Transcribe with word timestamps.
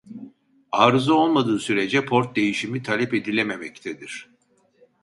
Arıza 0.71 1.13
olmadığı 1.13 1.59
sürece 1.59 2.05
port 2.05 2.35
değişimi 2.35 2.83
talep 2.83 3.13
edilememektedir 3.13 4.29